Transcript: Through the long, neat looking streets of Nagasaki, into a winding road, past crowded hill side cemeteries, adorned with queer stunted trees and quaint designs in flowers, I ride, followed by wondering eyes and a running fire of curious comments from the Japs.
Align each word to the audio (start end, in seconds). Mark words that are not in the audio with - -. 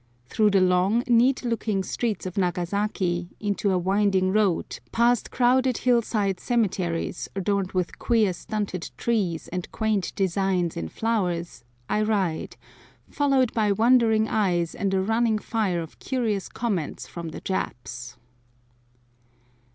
Through 0.25 0.49
the 0.49 0.61
long, 0.61 1.03
neat 1.05 1.43
looking 1.45 1.83
streets 1.83 2.25
of 2.25 2.35
Nagasaki, 2.35 3.29
into 3.39 3.69
a 3.69 3.77
winding 3.77 4.31
road, 4.31 4.79
past 4.91 5.29
crowded 5.29 5.77
hill 5.77 6.01
side 6.01 6.39
cemeteries, 6.39 7.29
adorned 7.35 7.73
with 7.73 7.99
queer 7.99 8.33
stunted 8.33 8.89
trees 8.97 9.47
and 9.49 9.71
quaint 9.71 10.11
designs 10.15 10.75
in 10.75 10.89
flowers, 10.89 11.63
I 11.87 12.01
ride, 12.01 12.57
followed 13.11 13.53
by 13.53 13.71
wondering 13.71 14.27
eyes 14.27 14.73
and 14.73 14.91
a 14.95 15.01
running 15.03 15.37
fire 15.37 15.81
of 15.81 15.99
curious 15.99 16.49
comments 16.49 17.05
from 17.05 17.29
the 17.29 17.39
Japs. 17.41 18.17